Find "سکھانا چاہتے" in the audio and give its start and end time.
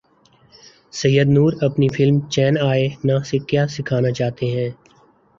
3.75-4.45